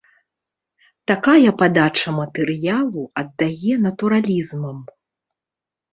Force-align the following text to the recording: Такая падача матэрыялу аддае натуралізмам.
Такая 1.11 1.51
падача 1.59 2.09
матэрыялу 2.21 3.03
аддае 3.23 3.73
натуралізмам. 3.85 4.77